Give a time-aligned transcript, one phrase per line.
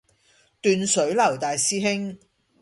[0.63, 2.17] 斷水流大師兄